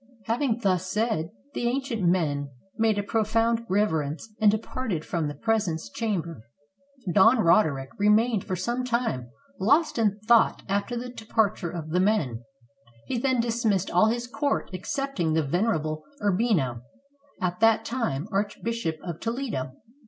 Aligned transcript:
Having 0.25 0.61
thus 0.63 0.87
said, 0.87 1.29
the 1.53 1.67
ancient 1.67 2.01
men 2.01 2.49
made 2.75 2.97
a 2.97 3.03
profound 3.03 3.63
reverence 3.69 4.29
and 4.41 4.49
departed 4.49 5.05
from 5.05 5.27
the 5.27 5.35
presence 5.35 5.87
chamber. 5.91 6.41
Don 7.13 7.37
Roderick 7.37 7.89
remained 7.99 8.43
for 8.43 8.55
some 8.55 8.83
time 8.83 9.29
lost 9.59 9.99
in 9.99 10.17
thought 10.27 10.63
after 10.67 10.97
the 10.97 11.09
departure 11.13 11.69
of 11.69 11.91
the 11.91 11.99
men; 11.99 12.41
he 13.05 13.19
then 13.19 13.39
dismissed 13.39 13.91
all 13.91 14.07
his 14.07 14.25
court 14.25 14.71
excepting 14.73 15.33
the 15.33 15.43
venerable 15.43 16.03
Urbino, 16.19 16.81
at 17.39 17.59
that 17.59 17.85
time 17.85 18.27
Archbishop 18.31 18.95
of 19.03 19.19
Toledo. 19.19 19.73